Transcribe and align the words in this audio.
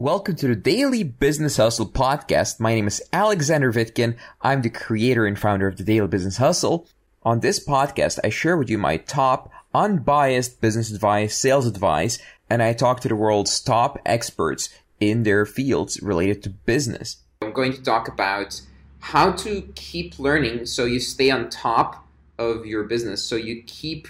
Welcome 0.00 0.36
to 0.36 0.48
the 0.48 0.56
Daily 0.56 1.02
Business 1.02 1.58
Hustle 1.58 1.86
podcast. 1.86 2.58
My 2.58 2.74
name 2.74 2.86
is 2.86 3.02
Alexander 3.12 3.70
Vitkin. 3.70 4.16
I'm 4.40 4.62
the 4.62 4.70
creator 4.70 5.26
and 5.26 5.38
founder 5.38 5.68
of 5.68 5.76
the 5.76 5.84
Daily 5.84 6.06
Business 6.06 6.38
Hustle. 6.38 6.88
On 7.22 7.40
this 7.40 7.62
podcast, 7.62 8.18
I 8.24 8.30
share 8.30 8.56
with 8.56 8.70
you 8.70 8.78
my 8.78 8.96
top 8.96 9.52
unbiased 9.74 10.62
business 10.62 10.90
advice, 10.90 11.36
sales 11.36 11.66
advice, 11.66 12.18
and 12.48 12.62
I 12.62 12.72
talk 12.72 13.00
to 13.00 13.08
the 13.08 13.14
world's 13.14 13.60
top 13.60 13.98
experts 14.06 14.70
in 15.00 15.24
their 15.24 15.44
fields 15.44 16.00
related 16.00 16.42
to 16.44 16.48
business. 16.48 17.18
I'm 17.42 17.52
going 17.52 17.74
to 17.74 17.82
talk 17.82 18.08
about 18.08 18.58
how 19.00 19.32
to 19.32 19.70
keep 19.74 20.18
learning 20.18 20.64
so 20.64 20.86
you 20.86 20.98
stay 20.98 21.30
on 21.30 21.50
top 21.50 22.08
of 22.38 22.64
your 22.64 22.84
business, 22.84 23.22
so 23.22 23.36
you 23.36 23.62
keep 23.66 24.08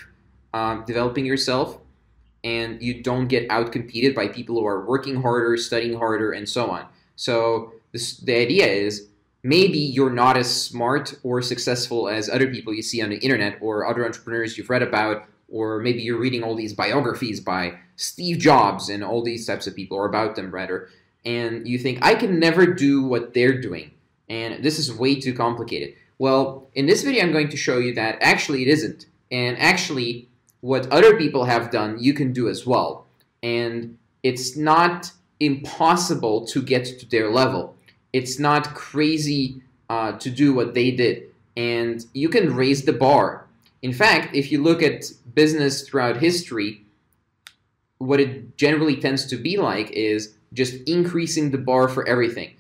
um, 0.54 0.84
developing 0.86 1.26
yourself 1.26 1.80
and 2.42 2.82
you 2.82 3.02
don't 3.02 3.28
get 3.28 3.48
outcompeted 3.48 4.14
by 4.14 4.28
people 4.28 4.58
who 4.58 4.66
are 4.66 4.84
working 4.86 5.22
harder, 5.22 5.56
studying 5.56 5.96
harder, 5.96 6.32
and 6.32 6.48
so 6.48 6.70
on. 6.70 6.86
So 7.16 7.74
this, 7.92 8.16
the 8.18 8.34
idea 8.34 8.66
is 8.66 9.08
maybe 9.42 9.78
you're 9.78 10.12
not 10.12 10.36
as 10.36 10.64
smart 10.64 11.14
or 11.22 11.42
successful 11.42 12.08
as 12.08 12.28
other 12.28 12.50
people 12.50 12.72
you 12.72 12.82
see 12.82 13.02
on 13.02 13.10
the 13.10 13.18
internet 13.18 13.58
or 13.60 13.86
other 13.86 14.04
entrepreneurs 14.04 14.56
you've 14.56 14.70
read 14.70 14.82
about, 14.82 15.24
or 15.48 15.80
maybe 15.80 16.00
you're 16.00 16.18
reading 16.18 16.42
all 16.42 16.54
these 16.54 16.72
biographies 16.72 17.40
by 17.40 17.78
Steve 17.96 18.38
Jobs 18.38 18.88
and 18.88 19.04
all 19.04 19.22
these 19.22 19.46
types 19.46 19.66
of 19.66 19.76
people, 19.76 19.96
or 19.96 20.06
about 20.06 20.36
them 20.36 20.50
rather, 20.50 20.88
and 21.24 21.68
you 21.68 21.78
think, 21.78 21.98
I 22.02 22.14
can 22.14 22.38
never 22.38 22.66
do 22.66 23.02
what 23.02 23.34
they're 23.34 23.60
doing, 23.60 23.90
and 24.28 24.64
this 24.64 24.78
is 24.78 24.92
way 24.92 25.20
too 25.20 25.34
complicated. 25.34 25.94
Well, 26.18 26.68
in 26.74 26.86
this 26.86 27.02
video, 27.02 27.22
I'm 27.22 27.32
going 27.32 27.48
to 27.50 27.56
show 27.56 27.78
you 27.78 27.94
that 27.94 28.18
actually 28.20 28.62
it 28.62 28.68
isn't. 28.68 29.06
And 29.30 29.58
actually, 29.58 30.28
what 30.60 30.90
other 30.90 31.16
people 31.16 31.44
have 31.44 31.70
done, 31.70 31.98
you 31.98 32.12
can 32.12 32.32
do 32.32 32.48
as 32.48 32.66
well. 32.66 33.06
And 33.42 33.98
it's 34.22 34.56
not 34.56 35.12
impossible 35.38 36.46
to 36.48 36.62
get 36.62 36.84
to 36.84 37.06
their 37.06 37.30
level. 37.30 37.74
It's 38.12 38.38
not 38.38 38.74
crazy 38.74 39.62
uh, 39.88 40.12
to 40.12 40.30
do 40.30 40.52
what 40.52 40.74
they 40.74 40.90
did. 40.90 41.24
And 41.56 42.04
you 42.12 42.28
can 42.28 42.54
raise 42.54 42.84
the 42.84 42.92
bar. 42.92 43.46
In 43.82 43.92
fact, 43.92 44.34
if 44.34 44.52
you 44.52 44.62
look 44.62 44.82
at 44.82 45.10
business 45.34 45.88
throughout 45.88 46.18
history, 46.18 46.84
what 47.98 48.20
it 48.20 48.56
generally 48.56 48.96
tends 48.96 49.26
to 49.26 49.36
be 49.36 49.56
like 49.56 49.90
is 49.92 50.34
just 50.52 50.74
increasing 50.88 51.50
the 51.50 51.58
bar 51.58 51.88
for 51.88 52.06
everything. 52.06 52.54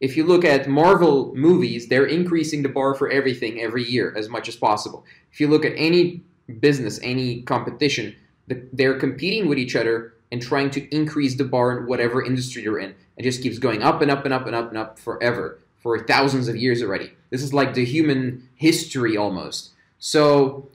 If 0.00 0.16
you 0.16 0.24
look 0.24 0.44
at 0.44 0.68
Marvel 0.68 1.34
movies, 1.34 1.88
they're 1.88 2.06
increasing 2.06 2.62
the 2.62 2.68
bar 2.68 2.94
for 2.94 3.10
everything 3.10 3.60
every 3.60 3.84
year 3.84 4.14
as 4.16 4.28
much 4.28 4.48
as 4.48 4.56
possible. 4.56 5.04
If 5.32 5.40
you 5.40 5.48
look 5.48 5.64
at 5.64 5.72
any 5.76 6.22
business, 6.60 7.00
any 7.02 7.42
competition, 7.42 8.14
they're 8.72 8.98
competing 8.98 9.48
with 9.48 9.58
each 9.58 9.76
other 9.76 10.14
and 10.32 10.42
trying 10.42 10.70
to 10.70 10.94
increase 10.94 11.36
the 11.36 11.44
bar 11.44 11.78
in 11.78 11.86
whatever 11.86 12.24
industry 12.24 12.62
they're 12.62 12.78
in. 12.78 12.94
It 13.16 13.22
just 13.22 13.42
keeps 13.42 13.58
going 13.58 13.82
up 13.82 14.02
and 14.02 14.10
up 14.10 14.24
and 14.24 14.34
up 14.34 14.46
and 14.46 14.54
up 14.54 14.68
and 14.68 14.78
up 14.78 14.98
forever, 14.98 15.58
for 15.82 16.04
thousands 16.04 16.48
of 16.48 16.56
years 16.56 16.82
already. 16.82 17.12
This 17.30 17.42
is 17.42 17.54
like 17.54 17.74
the 17.74 17.84
human 17.84 18.48
history 18.56 19.16
almost. 19.16 19.70
So 19.98 20.68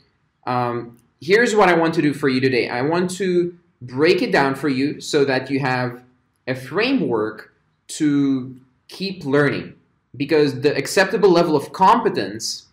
um, 0.46 0.98
here's 1.20 1.56
what 1.56 1.70
I 1.70 1.74
want 1.74 1.94
to 1.96 2.02
do 2.02 2.14
for 2.14 2.30
you 2.30 2.40
today. 2.40 2.70
I 2.70 2.82
want 2.82 3.12
to 3.18 3.58
break 3.82 4.22
it 4.22 4.32
down 4.32 4.56
for 4.56 4.70
you 4.70 5.02
so 5.02 5.26
that 5.26 5.50
you 5.50 5.60
have 5.60 6.04
a 6.48 6.56
framework 6.56 7.54
to 7.88 8.56
keep 8.88 9.26
learning 9.26 9.76
because 10.16 10.62
the 10.62 10.76
acceptable 10.76 11.30
level 11.30 11.56
of 11.56 11.74
competence 11.74 12.68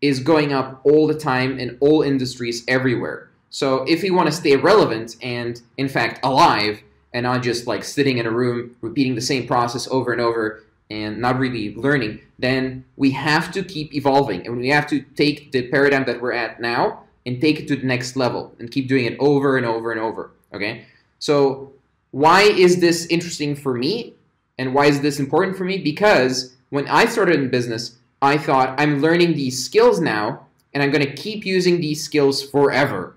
is 0.00 0.20
going 0.20 0.52
up 0.52 0.80
all 0.84 1.06
the 1.06 1.14
time 1.14 1.58
in 1.58 1.76
all 1.80 2.02
industries 2.02 2.64
everywhere. 2.66 3.30
So 3.50 3.84
if 3.84 4.02
we 4.02 4.10
want 4.10 4.28
to 4.28 4.32
stay 4.32 4.56
relevant 4.56 5.16
and 5.22 5.60
in 5.76 5.88
fact 5.88 6.20
alive 6.22 6.80
and 7.12 7.24
not 7.24 7.42
just 7.42 7.66
like 7.66 7.84
sitting 7.84 8.18
in 8.18 8.26
a 8.26 8.30
room 8.30 8.76
repeating 8.80 9.14
the 9.14 9.20
same 9.20 9.46
process 9.46 9.88
over 9.88 10.12
and 10.12 10.20
over 10.20 10.62
and 10.90 11.18
not 11.18 11.38
really 11.38 11.74
learning, 11.74 12.20
then 12.38 12.84
we 12.96 13.10
have 13.10 13.52
to 13.52 13.62
keep 13.62 13.94
evolving 13.94 14.46
and 14.46 14.56
we 14.56 14.68
have 14.68 14.86
to 14.88 15.00
take 15.16 15.52
the 15.52 15.68
paradigm 15.68 16.04
that 16.04 16.20
we're 16.20 16.32
at 16.32 16.60
now 16.60 17.02
and 17.26 17.40
take 17.40 17.60
it 17.60 17.68
to 17.68 17.76
the 17.76 17.86
next 17.86 18.16
level 18.16 18.54
and 18.58 18.70
keep 18.70 18.88
doing 18.88 19.04
it 19.04 19.16
over 19.18 19.56
and 19.56 19.66
over 19.66 19.92
and 19.92 20.00
over. 20.00 20.30
Okay? 20.54 20.86
So 21.18 21.72
why 22.12 22.42
is 22.42 22.80
this 22.80 23.06
interesting 23.06 23.54
for 23.54 23.74
me 23.74 24.14
and 24.58 24.74
why 24.74 24.86
is 24.86 25.00
this 25.00 25.18
important 25.18 25.56
for 25.56 25.64
me? 25.64 25.78
Because 25.78 26.56
when 26.70 26.88
I 26.88 27.04
started 27.06 27.36
in 27.36 27.50
business, 27.50 27.96
I 28.22 28.36
thought 28.38 28.78
I'm 28.78 29.00
learning 29.00 29.34
these 29.34 29.64
skills 29.64 30.00
now 30.00 30.46
and 30.72 30.82
I'm 30.82 30.90
going 30.90 31.04
to 31.04 31.14
keep 31.14 31.44
using 31.44 31.80
these 31.80 32.02
skills 32.02 32.42
forever. 32.42 33.14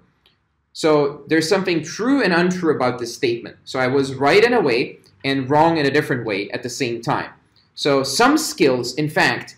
So 0.74 1.24
there's 1.28 1.48
something 1.48 1.84
true 1.84 2.24
and 2.24 2.34
untrue 2.34 2.76
about 2.76 3.00
this 3.00 3.14
statement. 3.14 3.58
So 3.64 3.80
I 3.80 3.88
was 3.88 4.16
right 4.16 4.44
in 4.44 4.54
a 4.54 4.62
way 4.62 4.98
and 5.24 5.50
wrong 5.50 5.78
in 5.78 5.86
a 5.86 5.92
different 5.92 6.26
way 6.26 6.50
at 6.52 6.64
the 6.64 6.70
same 6.70 7.02
time. 7.02 7.30
So 7.76 8.04
some 8.04 8.38
skills, 8.38 8.96
in 8.96 9.10
fact, 9.10 9.58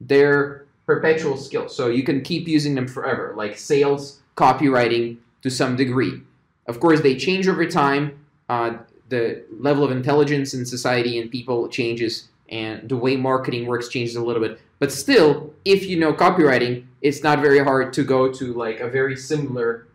they're 0.00 0.64
perpetual 0.86 1.36
skills. 1.36 1.74
So 1.76 1.88
you 1.88 2.02
can 2.02 2.22
keep 2.22 2.48
using 2.48 2.74
them 2.74 2.88
forever, 2.88 3.34
like 3.36 3.58
sales, 3.58 4.20
copywriting 4.36 5.18
to 5.42 5.50
some 5.50 5.76
degree. 5.76 6.20
Of 6.66 6.80
course, 6.80 7.00
they 7.00 7.16
change 7.16 7.46
over 7.48 7.66
time. 7.66 8.18
Uh, 8.48 8.78
the 9.08 9.44
level 9.58 9.84
of 9.84 9.90
intelligence 9.90 10.54
in 10.54 10.64
society 10.64 11.18
and 11.18 11.30
people 11.30 11.68
changes, 11.68 12.28
and 12.48 12.88
the 12.88 12.96
way 12.96 13.16
marketing 13.16 13.66
works 13.66 13.88
changes 13.88 14.16
a 14.16 14.22
little 14.22 14.42
bit. 14.42 14.60
But 14.78 14.92
still, 14.92 15.54
if 15.64 15.86
you 15.86 15.98
know 15.98 16.12
copywriting, 16.12 16.84
it's 17.00 17.22
not 17.22 17.40
very 17.40 17.62
hard 17.62 17.92
to 17.94 18.04
go 18.04 18.32
to 18.32 18.52
like 18.52 18.80
a 18.80 18.88
very 18.88 19.16
similar 19.16 19.86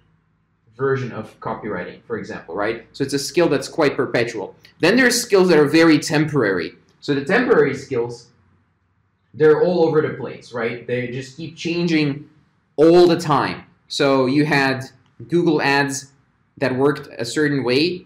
version 0.75 1.11
of 1.11 1.37
copywriting, 1.41 2.01
for 2.03 2.17
example, 2.17 2.55
right? 2.55 2.87
So 2.93 3.03
it's 3.03 3.13
a 3.13 3.19
skill 3.19 3.49
that's 3.49 3.67
quite 3.67 3.95
perpetual. 3.95 4.55
Then 4.79 4.95
there's 4.95 5.21
skills 5.21 5.49
that 5.49 5.59
are 5.59 5.67
very 5.67 5.99
temporary. 5.99 6.73
So 7.01 7.13
the 7.13 7.25
temporary 7.25 7.75
skills, 7.75 8.27
they're 9.33 9.61
all 9.61 9.83
over 9.85 10.01
the 10.01 10.15
place, 10.15 10.53
right? 10.53 10.87
They 10.87 11.07
just 11.07 11.37
keep 11.37 11.55
changing 11.55 12.29
all 12.77 13.07
the 13.07 13.19
time. 13.19 13.65
So 13.89 14.25
you 14.25 14.45
had 14.45 14.85
Google 15.27 15.61
Ads 15.61 16.11
that 16.57 16.75
worked 16.75 17.09
a 17.17 17.25
certain 17.25 17.63
way, 17.63 18.05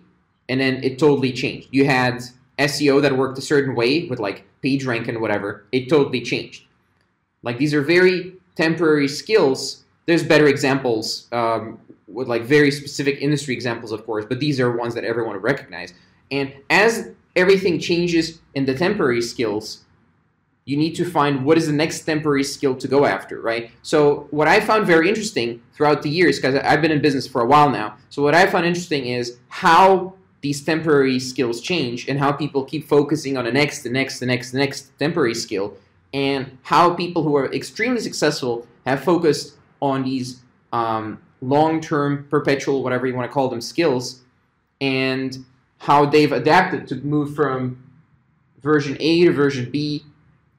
and 0.50 0.60
then 0.60 0.84
it 0.84 0.98
totally 0.98 1.32
changed. 1.32 1.68
You 1.72 1.86
had 1.86 2.24
SEO 2.60 3.02
that 3.02 3.18
worked 3.18 3.38
a 3.38 3.42
certain 3.42 3.76
way 3.76 4.08
with 4.08 4.20
like 4.20 4.46
PageRank 4.64 5.08
and 5.08 5.22
whatever, 5.22 5.66
it 5.72 5.90
totally 5.90 6.22
changed. 6.22 6.66
Like 7.42 7.58
these 7.58 7.74
are 7.74 7.82
very 7.82 8.34
temporary 8.56 9.08
skills. 9.08 9.84
There's 10.06 10.24
better 10.24 10.48
examples 10.48 11.28
um, 11.32 11.80
with 12.08 12.28
like 12.28 12.44
very 12.44 12.72
specific 12.72 13.22
industry 13.22 13.54
examples, 13.54 13.92
of 13.92 14.06
course, 14.06 14.26
but 14.26 14.40
these 14.40 14.60
are 14.60 14.76
ones 14.76 14.94
that 14.96 15.04
everyone 15.04 15.34
would 15.34 15.44
recognize. 15.44 15.94
And 16.32 16.54
as 16.70 17.12
everything 17.36 17.80
changes 17.80 18.40
in 18.54 18.66
the 18.66 18.76
temporary 18.76 19.22
skills, 19.22 19.84
you 20.66 20.78
need 20.78 20.96
to 20.96 21.04
find 21.04 21.44
what 21.44 21.58
is 21.58 21.68
the 21.68 21.74
next 21.74 22.06
temporary 22.06 22.44
skill 22.44 22.76
to 22.76 22.88
go 22.88 23.06
after, 23.06 23.42
right? 23.42 23.72
So 23.82 24.28
what 24.32 24.48
I 24.48 24.62
found 24.62 24.88
very 24.88 25.10
interesting 25.10 25.62
throughout 25.74 26.02
the 26.04 26.10
years, 26.10 26.38
because 26.38 26.56
I've 26.56 26.82
been 26.82 26.92
in 26.92 27.02
business 27.02 27.28
for 27.28 27.42
a 27.42 27.46
while 27.46 27.70
now, 27.70 27.98
so 28.10 28.22
what 28.22 28.34
I 28.34 28.48
found 28.48 28.66
interesting 28.66 29.08
is 29.08 29.38
how 29.50 30.16
these 30.44 30.62
temporary 30.62 31.20
skills 31.20 31.62
change 31.62 32.10
and 32.10 32.20
how 32.20 32.32
people 32.32 32.66
keep 32.66 32.86
focusing 32.86 33.38
on 33.38 33.46
the 33.46 33.52
next, 33.52 33.82
the 33.82 33.90
next, 33.90 34.20
the 34.20 34.26
next, 34.26 34.52
the 34.52 34.58
next 34.58 34.92
temporary 35.00 35.34
skill, 35.34 35.74
and 36.14 36.58
how 36.64 36.94
people 36.94 37.24
who 37.24 37.34
are 37.36 37.52
extremely 37.54 38.02
successful 38.02 38.68
have 38.86 39.02
focused 39.02 39.56
on 39.82 40.04
these 40.04 40.42
um, 40.74 41.18
long-term, 41.42 42.28
perpetual, 42.30 42.84
whatever 42.84 43.08
you 43.08 43.16
want 43.16 43.30
to 43.30 43.34
call 43.34 43.48
them, 43.48 43.62
skills, 43.62 44.22
and 44.82 45.46
how 45.78 46.06
they've 46.06 46.34
adapted 46.34 46.90
to 46.90 46.96
move 46.96 47.34
from 47.34 47.82
version 48.62 48.98
A 49.00 49.24
to 49.24 49.32
version 49.32 49.72
B 49.72 50.04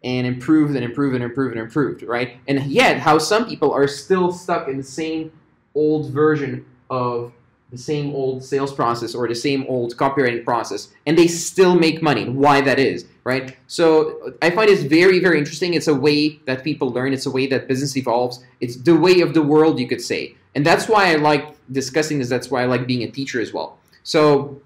and 0.03 0.27
improved 0.27 0.75
and 0.75 0.85
improved 0.85 1.15
and 1.15 1.23
improved 1.23 1.57
and 1.57 1.63
improved, 1.63 2.03
right? 2.03 2.39
And 2.49 2.65
yet, 2.65 3.01
how 3.01 3.19
some 3.19 3.47
people 3.47 3.71
are 3.71 3.87
still 3.87 4.33
stuck 4.33 4.67
in 4.67 4.79
the 4.79 4.83
same 4.83 5.31
old 5.75 6.11
version 6.11 6.65
of 6.89 7.33
the 7.71 7.79
same 7.79 8.15
old 8.15 8.45
sales 8.45 8.73
process 8.73 9.15
or 9.15 9.27
the 9.27 9.35
same 9.35 9.65
old 9.69 9.97
copywriting 9.97 10.45
process 10.45 10.89
and 11.07 11.19
they 11.19 11.27
still 11.27 11.75
make 11.75 12.03
money 12.03 12.29
why 12.29 12.61
that 12.61 12.79
is 12.79 13.07
right? 13.25 13.57
So 13.67 14.35
i 14.43 14.51
find 14.51 14.71
it's 14.71 14.83
very 14.83 15.19
very 15.19 15.39
interesting. 15.39 15.75
It's 15.75 15.89
a 15.89 15.95
way 15.95 16.39
that 16.45 16.63
people 16.63 16.91
learn. 16.91 17.13
It's 17.13 17.27
a 17.27 17.31
way 17.31 17.47
that 17.49 17.67
business 17.67 17.97
evolves. 17.97 18.45
It's 18.61 18.77
the 18.77 18.95
way 18.95 19.21
of 19.21 19.35
the 19.35 19.43
world 19.43 19.81
you 19.81 19.89
could 19.89 20.03
say. 20.03 20.37
And 20.55 20.65
that's 20.65 20.89
why 20.89 21.11
i 21.11 21.17
like 21.17 21.57
discussing 21.73 22.19
this. 22.19 22.29
That's 22.29 22.51
why 22.51 22.63
i 22.63 22.67
like 22.67 22.87
being 22.87 23.03
a 23.03 23.11
teacher 23.11 23.41
as 23.41 23.53
well. 23.53 23.79
So 24.03 24.61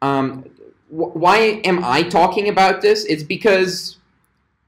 um, 0.00 0.44
wh- 0.88 1.14
why 1.24 1.60
am 1.64 1.84
i 1.84 2.02
talking 2.02 2.48
about 2.48 2.80
this? 2.80 3.04
It's 3.04 3.22
because 3.22 3.96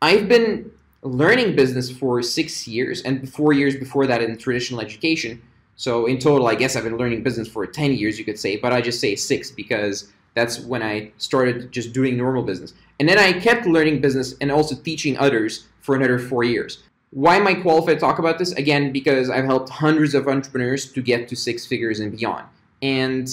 i've 0.02 0.28
been 0.28 0.70
learning 1.02 1.56
business 1.56 1.90
for 1.90 2.22
six 2.22 2.68
years 2.68 3.02
and 3.02 3.30
four 3.32 3.52
years 3.52 3.74
before 3.76 4.06
that 4.06 4.22
in 4.22 4.36
traditional 4.36 4.80
education 4.80 5.40
so 5.76 6.06
in 6.06 6.18
total, 6.18 6.46
I 6.46 6.54
guess 6.54 6.76
I've 6.76 6.84
been 6.84 6.98
learning 6.98 7.22
business 7.22 7.48
for 7.48 7.66
10 7.66 7.94
years, 7.94 8.18
you 8.18 8.24
could 8.24 8.38
say, 8.38 8.56
but 8.56 8.72
I 8.72 8.80
just 8.80 9.00
say 9.00 9.16
six 9.16 9.50
because 9.50 10.12
that's 10.34 10.60
when 10.60 10.82
I 10.82 11.12
started 11.18 11.72
just 11.72 11.92
doing 11.92 12.16
normal 12.16 12.42
business. 12.42 12.74
And 12.98 13.08
then 13.08 13.18
I 13.18 13.32
kept 13.32 13.66
learning 13.66 14.00
business 14.00 14.34
and 14.40 14.52
also 14.52 14.74
teaching 14.74 15.16
others 15.18 15.66
for 15.80 15.96
another 15.96 16.18
four 16.18 16.44
years. 16.44 16.82
Why 17.12 17.36
am 17.36 17.46
I 17.46 17.54
qualified 17.54 17.96
to 17.96 18.00
talk 18.00 18.18
about 18.18 18.38
this? 18.38 18.52
Again, 18.52 18.92
because 18.92 19.30
I've 19.30 19.46
helped 19.46 19.70
hundreds 19.70 20.14
of 20.14 20.28
entrepreneurs 20.28 20.92
to 20.92 21.02
get 21.02 21.28
to 21.28 21.36
six 21.36 21.66
figures 21.66 21.98
and 21.98 22.16
beyond. 22.16 22.46
And 22.82 23.28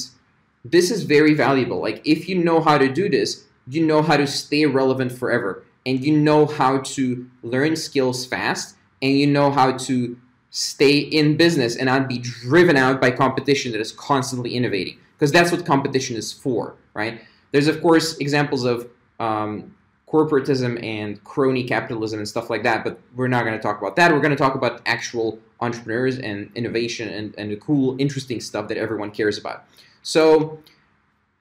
this 0.66 0.90
is 0.90 1.04
very 1.04 1.34
valuable. 1.34 1.82
Like 1.82 2.02
if 2.06 2.28
you 2.28 2.36
know 2.44 2.62
how 2.62 2.78
to 2.78 2.92
do 2.92 3.10
this, 3.10 3.46
you 3.68 3.86
know 3.86 4.02
how 4.02 4.18
to 4.18 4.26
stay 4.26 4.66
relevant 4.66 5.12
forever 5.12 5.64
and 5.86 6.04
you 6.04 6.18
know 6.18 6.46
how 6.46 6.80
to 6.80 7.30
learn 7.44 7.76
skills 7.76 8.26
fast 8.26 8.76
and 9.02 9.12
you 9.12 9.28
know 9.28 9.52
how 9.52 9.78
to 9.78 10.18
stay 10.50 10.98
in 10.98 11.38
business 11.38 11.76
and 11.76 11.88
not 11.88 12.08
be 12.08 12.18
driven 12.18 12.78
out 12.78 13.02
by 13.02 13.12
competition 13.12 13.72
that 13.72 13.82
is 13.82 13.92
constantly 13.92 14.56
innovating 14.56 14.98
because 15.14 15.32
that's 15.32 15.52
what 15.52 15.66
competition 15.66 16.16
is 16.16 16.32
for 16.32 16.76
right? 16.94 17.22
There's 17.52 17.68
of 17.68 17.82
course 17.82 18.18
examples 18.18 18.64
of 18.64 18.90
um, 19.20 19.76
corporatism 20.12 20.82
and 20.84 21.22
crony 21.24 21.64
capitalism 21.64 22.20
and 22.20 22.28
stuff 22.28 22.50
like 22.50 22.64
that 22.64 22.84
but 22.84 23.00
we're 23.16 23.28
not 23.28 23.44
going 23.44 23.56
to 23.56 23.62
talk 23.62 23.80
about 23.80 23.96
that. 23.98 24.12
We're 24.12 24.22
going 24.22 24.32
to 24.32 24.38
talk 24.38 24.56
about 24.56 24.82
actual 24.86 25.40
entrepreneurs 25.60 26.18
and 26.20 26.50
innovation 26.56 27.10
and, 27.10 27.36
and 27.38 27.52
the 27.52 27.58
cool 27.58 27.96
interesting 28.00 28.40
stuff 28.40 28.68
that 28.70 28.78
everyone 28.78 29.12
cares 29.12 29.38
about. 29.38 29.66
So 30.02 30.60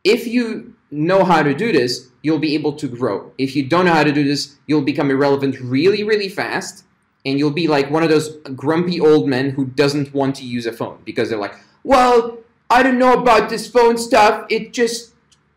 if 0.04 0.26
you 0.26 0.74
know 0.90 1.24
how 1.24 1.42
to 1.42 1.54
do 1.54 1.72
this 1.72 2.08
you'll 2.22 2.40
be 2.40 2.54
able 2.54 2.72
to 2.72 2.88
grow. 2.88 3.30
If 3.38 3.54
you 3.54 3.68
don't 3.68 3.84
know 3.84 3.92
how 3.92 4.04
to 4.04 4.12
do 4.12 4.24
this 4.24 4.56
you'll 4.66 4.82
become 4.82 5.10
irrelevant 5.10 5.60
really 5.60 6.02
really 6.02 6.28
fast 6.28 6.84
and 7.26 7.40
you'll 7.40 7.50
be 7.50 7.66
like 7.66 7.90
one 7.90 8.04
of 8.04 8.08
those 8.08 8.36
grumpy 8.54 9.00
old 9.00 9.28
men 9.28 9.50
who 9.50 9.66
doesn't 9.66 10.14
want 10.14 10.36
to 10.36 10.44
use 10.44 10.64
a 10.64 10.72
phone 10.72 10.98
because 11.04 11.28
they're 11.28 11.38
like, 11.38 11.56
well, 11.82 12.38
I 12.70 12.84
don't 12.84 12.98
know 12.98 13.20
about 13.20 13.50
this 13.50 13.68
phone 13.68 13.98
stuff. 13.98 14.46
It 14.48 14.72
just 14.72 15.12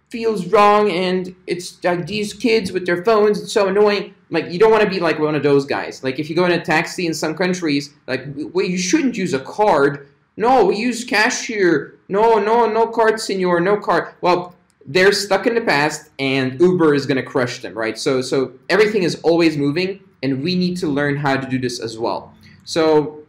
feels 0.10 0.48
wrong, 0.48 0.92
and 0.92 1.36
it's 1.45 1.81
like 1.83 2.07
these 2.07 2.33
kids 2.33 2.71
with 2.71 2.88
their 2.88 3.06
phones. 3.06 3.42
It's 3.42 3.54
so 3.54 3.68
annoying. 3.68 4.16
Like 4.31 4.51
you 4.51 4.60
don't 4.60 4.71
want 4.71 4.83
to 4.83 4.89
be 4.89 5.00
like 5.00 5.19
one 5.19 5.36
of 5.36 5.44
those 5.44 5.66
guys. 5.66 6.04
Like 6.04 6.19
if 6.19 6.30
you 6.30 6.36
go 6.36 6.45
in 6.45 6.51
a 6.51 6.63
taxi 6.63 7.06
in 7.06 7.13
some 7.13 7.36
countries, 7.36 7.94
like 8.07 8.25
well, 8.36 8.65
you 8.65 8.77
shouldn't 8.77 9.15
use 9.15 9.33
a 9.33 9.39
card. 9.39 10.10
No, 10.38 10.65
we 10.65 10.77
use 10.77 11.04
cash 11.04 11.45
here. 11.45 12.00
No, 12.07 12.39
no, 12.39 12.65
no 12.65 12.88
card, 12.88 13.19
senor, 13.19 13.60
no 13.60 13.77
card. 13.77 14.13
Well, 14.22 14.56
they're 14.86 15.12
stuck 15.12 15.45
in 15.45 15.54
the 15.54 15.62
past, 15.62 16.10
and 16.18 16.60
Uber 16.60 16.95
is 16.95 17.06
going 17.06 17.18
to 17.18 17.24
crush 17.24 17.62
them, 17.62 17.77
right? 17.77 17.98
So, 17.98 18.22
so 18.22 18.54
everything 18.69 19.04
is 19.04 19.22
always 19.22 19.56
moving 19.57 20.00
and 20.24 20.44
we 20.44 20.56
need 20.56 20.77
to 20.77 20.88
learn 20.88 21.18
how 21.18 21.38
to 21.38 21.48
do 21.48 21.60
this 21.60 21.80
as 21.80 21.98
well. 21.98 22.33
So 22.63 23.24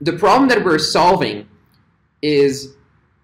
the 0.00 0.12
problem 0.12 0.48
that 0.48 0.64
we're 0.64 0.78
solving 0.78 1.48
is 2.22 2.74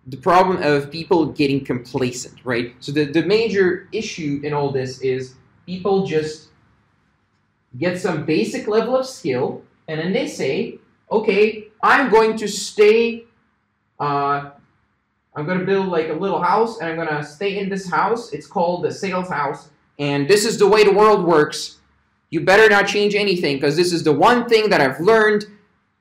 the 0.06 0.16
problem 0.16 0.62
of 0.62 0.90
people 0.90 1.26
getting 1.26 1.64
complacent, 1.64 2.38
right? 2.44 2.74
So 2.80 2.92
the, 2.92 3.04
the 3.04 3.22
major 3.22 3.88
issue 3.92 4.40
in 4.42 4.52
all 4.52 4.72
this 4.72 5.00
is 5.00 5.34
people 5.66 6.06
just 6.06 6.48
get 7.76 8.00
some 8.00 8.24
basic 8.24 8.66
level 8.66 8.96
of 8.96 9.06
skill 9.06 9.62
and 9.86 10.00
then 10.00 10.12
they 10.12 10.26
say, 10.26 10.78
okay, 11.10 11.68
I'm 11.82 12.10
going 12.10 12.36
to 12.38 12.48
stay, 12.48 13.24
uh, 14.00 14.50
I'm 15.34 15.46
going 15.46 15.58
to 15.58 15.64
build 15.64 15.88
like 15.88 16.08
a 16.08 16.14
little 16.14 16.42
house 16.42 16.78
and 16.78 16.88
I'm 16.88 16.96
going 16.96 17.08
to 17.08 17.24
stay 17.24 17.58
in 17.58 17.68
this 17.68 17.90
house. 17.90 18.32
It's 18.32 18.46
called 18.46 18.84
the 18.84 18.92
sales 18.92 19.28
house. 19.28 19.68
And 19.98 20.28
this 20.28 20.44
is 20.44 20.58
the 20.58 20.66
way 20.66 20.84
the 20.84 20.92
world 20.92 21.24
works 21.24 21.77
you 22.30 22.40
better 22.40 22.68
not 22.68 22.86
change 22.86 23.14
anything 23.14 23.56
because 23.56 23.76
this 23.76 23.92
is 23.92 24.04
the 24.04 24.12
one 24.12 24.48
thing 24.48 24.70
that 24.70 24.80
I've 24.80 25.00
learned 25.00 25.46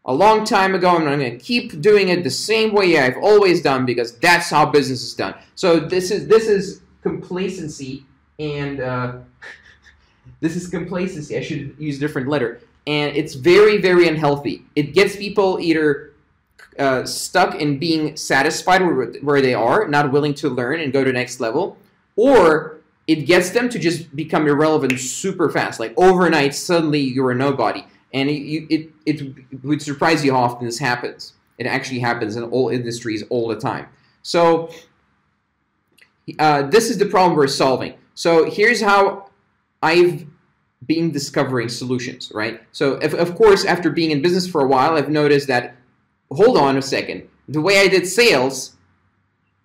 a 0.06 0.14
long 0.14 0.46
time 0.46 0.74
ago 0.74 0.96
and 0.96 1.08
I'm 1.08 1.20
going 1.20 1.32
to 1.32 1.38
keep 1.38 1.82
doing 1.82 2.10
it 2.10 2.24
the 2.24 2.30
same 2.30 2.74
way 2.74 2.98
I've 2.98 3.18
always 3.18 3.62
done 3.62 3.86
because 3.86 4.18
that's 4.20 4.50
how 4.50 4.66
business 4.66 5.04
is 5.04 5.14
done. 5.14 5.36
So 5.56 5.80
this 5.80 6.12
is 6.12 6.28
this 6.28 6.48
is 6.48 6.82
complacency 7.02 8.06
and 8.40 8.80
uh, 8.80 9.18
this 10.40 10.56
is 10.56 10.68
complacency. 10.68 11.38
I 11.38 11.42
should 11.42 11.76
use 11.78 11.98
a 11.98 12.00
different 12.00 12.28
letter. 12.28 12.62
And 12.86 13.16
it's 13.18 13.34
very, 13.34 13.82
very 13.82 14.08
unhealthy. 14.08 14.64
It 14.76 14.94
gets 14.94 15.18
people 15.18 15.60
either 15.60 16.14
uh, 16.80 17.06
stuck 17.06 17.56
in 17.56 17.80
being 17.80 18.16
satisfied 18.16 18.82
where, 18.82 19.12
where 19.22 19.42
they 19.42 19.54
are, 19.54 19.88
not 19.90 20.12
willing 20.12 20.34
to 20.36 20.50
learn 20.50 20.80
and 20.80 20.94
go 20.94 21.04
to 21.04 21.10
the 21.10 21.14
next 21.14 21.42
level, 21.42 21.78
or 22.16 22.77
it 23.08 23.26
gets 23.26 23.52
them 23.52 23.70
to 23.70 23.80
just 23.80 24.16
become 24.16 24.48
irrelevant 24.48 25.00
super 25.00 25.50
fast. 25.50 25.80
Like 25.80 25.94
overnight, 25.98 26.54
suddenly 26.54 27.00
you're 27.00 27.32
a 27.32 27.36
nobody, 27.36 27.86
and 28.14 28.30
it 28.30 28.74
it, 28.74 28.90
it 29.06 29.64
would 29.64 29.82
surprise 29.82 30.24
you 30.24 30.34
how 30.34 30.42
often 30.42 30.66
this 30.66 30.80
happens. 30.80 31.34
It 31.58 31.66
actually 31.66 32.00
happens 32.00 32.36
in 32.36 32.44
all 32.44 32.70
industries 32.70 33.24
all 33.30 33.48
the 33.48 33.56
time. 33.56 33.88
So 34.22 34.70
uh, 36.38 36.64
this 36.64 36.90
is 36.90 36.98
the 36.98 37.06
problem 37.06 37.36
we're 37.36 37.48
solving. 37.48 37.96
So 38.14 38.50
here's 38.50 38.82
how 38.82 39.30
I've 39.82 40.26
been 40.86 41.12
discovering 41.12 41.70
solutions, 41.70 42.32
right? 42.36 42.62
So 42.72 42.94
if, 42.96 43.14
of 43.14 43.36
course, 43.36 43.66
after 43.66 43.90
being 43.90 44.12
in 44.12 44.22
business 44.22 44.48
for 44.48 44.62
a 44.62 44.68
while, 44.68 44.96
I've 44.96 45.10
noticed 45.10 45.48
that. 45.48 45.76
Hold 46.30 46.58
on 46.58 46.76
a 46.76 46.82
second. 46.82 47.28
The 47.48 47.62
way 47.62 47.80
I 47.80 47.88
did 47.88 48.06
sales 48.06 48.76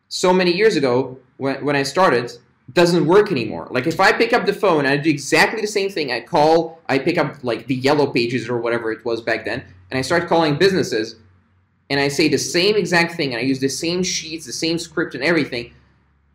so 0.08 0.32
many 0.32 0.52
years 0.52 0.76
ago 0.76 1.18
when, 1.38 1.64
when 1.64 1.74
I 1.74 1.82
started 1.82 2.30
doesn't 2.74 3.06
work 3.06 3.30
anymore. 3.30 3.68
Like 3.70 3.86
if 3.86 4.00
I 4.00 4.12
pick 4.12 4.32
up 4.32 4.46
the 4.46 4.52
phone 4.52 4.86
and 4.86 4.88
I 4.88 4.96
do 4.96 5.10
exactly 5.10 5.60
the 5.60 5.66
same 5.66 5.90
thing, 5.90 6.12
I 6.12 6.20
call, 6.20 6.80
I 6.88 6.98
pick 6.98 7.18
up 7.18 7.42
like 7.42 7.66
the 7.66 7.74
yellow 7.74 8.06
pages 8.06 8.48
or 8.48 8.58
whatever 8.58 8.92
it 8.92 9.04
was 9.04 9.20
back 9.20 9.44
then, 9.44 9.64
and 9.90 9.98
I 9.98 10.02
start 10.02 10.28
calling 10.28 10.56
businesses, 10.56 11.16
and 11.90 12.00
I 12.00 12.08
say 12.08 12.28
the 12.28 12.38
same 12.38 12.76
exact 12.76 13.14
thing, 13.14 13.34
and 13.34 13.40
I 13.40 13.42
use 13.42 13.60
the 13.60 13.68
same 13.68 14.02
sheets, 14.02 14.46
the 14.46 14.52
same 14.52 14.78
script, 14.78 15.14
and 15.14 15.22
everything. 15.22 15.74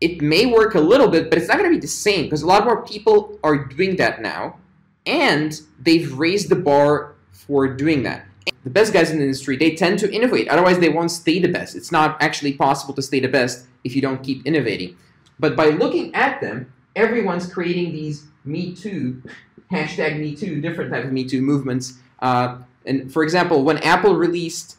It 0.00 0.22
may 0.22 0.46
work 0.46 0.76
a 0.76 0.80
little 0.80 1.08
bit, 1.08 1.28
but 1.28 1.38
it's 1.38 1.48
not 1.48 1.58
going 1.58 1.70
to 1.70 1.76
be 1.76 1.80
the 1.80 1.88
same 1.88 2.24
because 2.24 2.42
a 2.42 2.46
lot 2.46 2.64
more 2.64 2.84
people 2.84 3.38
are 3.42 3.64
doing 3.64 3.96
that 3.96 4.22
now, 4.22 4.58
and 5.06 5.60
they've 5.80 6.12
raised 6.16 6.50
the 6.50 6.56
bar 6.56 7.16
for 7.32 7.66
doing 7.66 8.04
that. 8.04 8.26
The 8.62 8.70
best 8.70 8.92
guys 8.92 9.10
in 9.10 9.18
the 9.18 9.24
industry, 9.24 9.56
they 9.56 9.74
tend 9.74 9.98
to 10.00 10.12
innovate. 10.12 10.48
Otherwise, 10.48 10.78
they 10.78 10.88
won't 10.88 11.10
stay 11.10 11.40
the 11.40 11.48
best. 11.48 11.74
It's 11.74 11.90
not 11.90 12.22
actually 12.22 12.52
possible 12.52 12.94
to 12.94 13.02
stay 13.02 13.18
the 13.18 13.28
best 13.28 13.66
if 13.82 13.96
you 13.96 14.02
don't 14.02 14.22
keep 14.22 14.46
innovating. 14.46 14.96
But 15.40 15.56
by 15.56 15.66
looking 15.66 16.14
at 16.14 16.40
them, 16.40 16.72
everyone's 16.96 17.52
creating 17.52 17.92
these 17.92 18.26
Me 18.44 18.74
Too, 18.74 19.22
hashtag 19.72 20.18
Me 20.18 20.34
Too, 20.34 20.60
different 20.60 20.92
type 20.92 21.04
of 21.04 21.12
Me 21.12 21.24
Too 21.24 21.42
movements. 21.42 21.94
Uh, 22.20 22.58
and 22.84 23.12
for 23.12 23.22
example, 23.22 23.64
when 23.64 23.78
Apple 23.78 24.16
released 24.16 24.76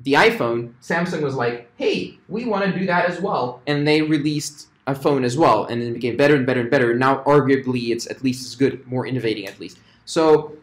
the 0.00 0.14
iPhone, 0.14 0.74
Samsung 0.82 1.22
was 1.22 1.34
like, 1.34 1.70
hey, 1.76 2.18
we 2.28 2.44
want 2.44 2.64
to 2.64 2.78
do 2.78 2.86
that 2.86 3.08
as 3.08 3.20
well. 3.20 3.62
And 3.66 3.86
they 3.86 4.02
released 4.02 4.68
a 4.86 4.94
phone 4.94 5.24
as 5.24 5.36
well. 5.36 5.64
And 5.64 5.82
it 5.82 5.94
became 5.94 6.16
better 6.16 6.36
and 6.36 6.46
better 6.46 6.60
and 6.60 6.70
better. 6.70 6.94
Now, 6.94 7.22
arguably, 7.24 7.90
it's 7.90 8.08
at 8.10 8.22
least 8.22 8.46
as 8.46 8.54
good, 8.54 8.86
more 8.86 9.06
innovating 9.06 9.46
at 9.46 9.58
least. 9.58 9.78
So 10.04 10.56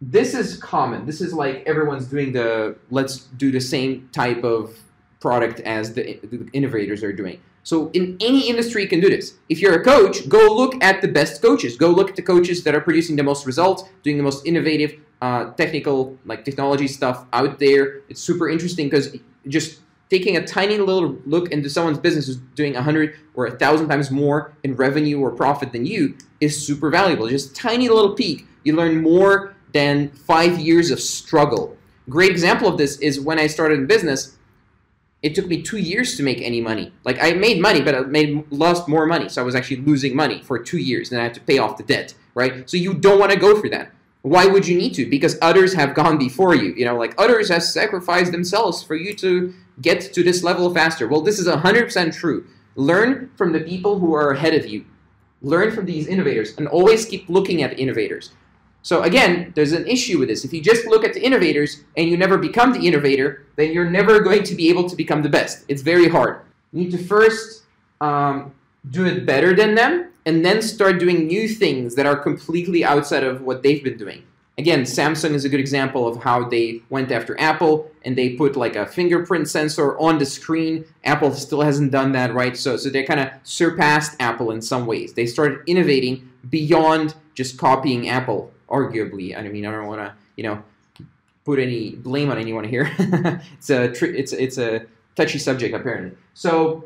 this 0.00 0.34
is 0.34 0.56
common. 0.56 1.06
This 1.06 1.20
is 1.20 1.32
like 1.32 1.62
everyone's 1.66 2.06
doing 2.06 2.32
the 2.32 2.76
let's 2.90 3.18
do 3.18 3.50
the 3.50 3.60
same 3.60 4.08
type 4.12 4.44
of 4.44 4.78
product 5.20 5.60
as 5.60 5.94
the, 5.94 6.20
the 6.22 6.48
innovators 6.52 7.02
are 7.02 7.12
doing. 7.12 7.40
So 7.64 7.90
in 7.94 8.16
any 8.20 8.48
industry, 8.48 8.82
you 8.82 8.88
can 8.88 9.00
do 9.00 9.08
this. 9.08 9.34
If 9.48 9.60
you're 9.60 9.80
a 9.80 9.82
coach, 9.82 10.28
go 10.28 10.54
look 10.54 10.82
at 10.84 11.00
the 11.00 11.08
best 11.08 11.42
coaches. 11.42 11.76
Go 11.76 11.90
look 11.90 12.10
at 12.10 12.16
the 12.16 12.22
coaches 12.22 12.62
that 12.64 12.74
are 12.74 12.80
producing 12.80 13.16
the 13.16 13.22
most 13.22 13.46
results, 13.46 13.84
doing 14.02 14.18
the 14.18 14.22
most 14.22 14.46
innovative, 14.46 15.00
uh, 15.22 15.50
technical, 15.54 16.16
like 16.26 16.44
technology 16.44 16.86
stuff 16.86 17.24
out 17.32 17.58
there. 17.58 18.02
It's 18.10 18.20
super 18.20 18.50
interesting 18.50 18.86
because 18.88 19.16
just 19.48 19.80
taking 20.10 20.36
a 20.36 20.46
tiny 20.46 20.76
little 20.76 21.16
look 21.24 21.50
into 21.50 21.70
someone's 21.70 21.98
business 21.98 22.26
who's 22.26 22.36
doing 22.54 22.76
a 22.76 22.82
hundred 22.82 23.16
or 23.34 23.46
a 23.46 23.58
thousand 23.58 23.88
times 23.88 24.10
more 24.10 24.52
in 24.62 24.76
revenue 24.76 25.18
or 25.18 25.30
profit 25.30 25.72
than 25.72 25.86
you 25.86 26.16
is 26.40 26.66
super 26.66 26.90
valuable. 26.90 27.26
Just 27.28 27.56
tiny 27.56 27.88
little 27.88 28.14
peek, 28.14 28.46
you 28.64 28.76
learn 28.76 29.02
more 29.02 29.56
than 29.72 30.10
five 30.10 30.58
years 30.58 30.90
of 30.90 31.00
struggle. 31.00 31.76
Great 32.10 32.30
example 32.30 32.68
of 32.68 32.76
this 32.76 32.98
is 32.98 33.18
when 33.18 33.38
I 33.38 33.46
started 33.46 33.78
in 33.78 33.86
business 33.86 34.33
it 35.24 35.34
took 35.34 35.46
me 35.46 35.62
two 35.62 35.78
years 35.78 36.18
to 36.18 36.22
make 36.22 36.42
any 36.42 36.60
money. 36.60 36.92
Like 37.02 37.16
I 37.20 37.32
made 37.32 37.58
money, 37.58 37.80
but 37.80 37.94
I 37.94 38.00
made 38.00 38.44
lost 38.52 38.86
more 38.86 39.06
money. 39.06 39.30
So 39.30 39.40
I 39.40 39.44
was 39.44 39.54
actually 39.54 39.78
losing 39.78 40.14
money 40.14 40.42
for 40.42 40.58
two 40.58 40.76
years. 40.76 41.08
Then 41.08 41.18
I 41.18 41.22
had 41.22 41.32
to 41.32 41.40
pay 41.40 41.56
off 41.56 41.78
the 41.78 41.82
debt, 41.82 42.12
right? 42.34 42.68
So 42.68 42.76
you 42.76 42.92
don't 42.92 43.18
want 43.18 43.32
to 43.32 43.38
go 43.38 43.58
through 43.58 43.70
that. 43.70 43.90
Why 44.20 44.44
would 44.44 44.68
you 44.68 44.76
need 44.76 44.92
to? 44.94 45.06
Because 45.08 45.38
others 45.40 45.72
have 45.72 45.94
gone 45.94 46.18
before 46.18 46.54
you. 46.54 46.74
You 46.74 46.84
know, 46.84 46.96
like 46.96 47.14
others 47.16 47.48
have 47.48 47.62
sacrificed 47.62 48.32
themselves 48.32 48.82
for 48.82 48.96
you 48.96 49.14
to 49.14 49.54
get 49.80 50.12
to 50.12 50.22
this 50.22 50.44
level 50.44 50.72
faster. 50.74 51.08
Well, 51.08 51.22
this 51.22 51.38
is 51.38 51.48
100% 51.48 52.14
true. 52.14 52.46
Learn 52.76 53.30
from 53.36 53.52
the 53.52 53.60
people 53.60 53.98
who 54.00 54.14
are 54.14 54.32
ahead 54.32 54.52
of 54.52 54.66
you. 54.66 54.84
Learn 55.40 55.72
from 55.72 55.86
these 55.86 56.06
innovators 56.06 56.54
and 56.58 56.68
always 56.68 57.06
keep 57.06 57.30
looking 57.30 57.62
at 57.62 57.78
innovators. 57.78 58.32
So 58.84 59.02
again, 59.02 59.50
there's 59.56 59.72
an 59.72 59.86
issue 59.86 60.18
with 60.18 60.28
this. 60.28 60.44
If 60.44 60.52
you 60.52 60.60
just 60.60 60.86
look 60.86 61.04
at 61.04 61.14
the 61.14 61.24
innovators 61.24 61.82
and 61.96 62.06
you 62.06 62.18
never 62.18 62.36
become 62.36 62.70
the 62.70 62.86
innovator, 62.86 63.46
then 63.56 63.72
you're 63.72 63.88
never 63.88 64.20
going 64.20 64.42
to 64.42 64.54
be 64.54 64.68
able 64.68 64.86
to 64.90 64.94
become 64.94 65.22
the 65.22 65.28
best. 65.30 65.64
It's 65.68 65.80
very 65.80 66.06
hard. 66.06 66.42
You 66.70 66.82
need 66.82 66.90
to 66.90 66.98
first 66.98 67.62
um, 68.02 68.52
do 68.90 69.06
it 69.06 69.24
better 69.24 69.56
than 69.56 69.74
them 69.74 70.12
and 70.26 70.44
then 70.44 70.60
start 70.60 70.98
doing 70.98 71.26
new 71.26 71.48
things 71.48 71.94
that 71.94 72.04
are 72.04 72.16
completely 72.16 72.84
outside 72.84 73.24
of 73.24 73.40
what 73.40 73.62
they've 73.62 73.82
been 73.82 73.96
doing. 73.96 74.22
Again, 74.58 74.82
Samsung 74.82 75.32
is 75.32 75.46
a 75.46 75.48
good 75.48 75.60
example 75.60 76.06
of 76.06 76.22
how 76.22 76.46
they 76.46 76.82
went 76.90 77.10
after 77.10 77.40
Apple 77.40 77.90
and 78.04 78.16
they 78.16 78.36
put 78.36 78.54
like 78.54 78.76
a 78.76 78.84
fingerprint 78.84 79.48
sensor 79.48 79.98
on 79.98 80.18
the 80.18 80.26
screen. 80.26 80.84
Apple 81.04 81.32
still 81.32 81.62
hasn't 81.62 81.90
done 81.90 82.12
that, 82.12 82.34
right? 82.34 82.54
So, 82.54 82.76
so 82.76 82.90
they 82.90 83.02
kind 83.02 83.20
of 83.20 83.30
surpassed 83.44 84.14
Apple 84.20 84.50
in 84.50 84.60
some 84.60 84.84
ways. 84.84 85.14
They 85.14 85.24
started 85.24 85.60
innovating 85.66 86.28
beyond 86.50 87.14
just 87.34 87.56
copying 87.56 88.10
Apple 88.10 88.52
arguably. 88.74 89.36
I 89.38 89.42
mean, 89.54 89.66
I 89.66 89.70
don't 89.70 89.86
want 89.86 90.00
to, 90.00 90.14
you 90.36 90.44
know, 90.44 90.56
put 91.44 91.58
any 91.58 91.82
blame 92.08 92.30
on 92.30 92.38
anyone 92.38 92.64
here. 92.64 92.86
it's 93.58 93.70
a 93.70 93.82
it's 94.20 94.32
it's 94.32 94.58
a 94.58 94.70
touchy 95.14 95.38
subject 95.38 95.74
apparently. 95.74 96.12
So 96.34 96.84